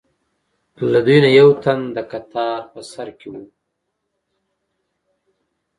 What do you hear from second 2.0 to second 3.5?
کتار په سر کې و.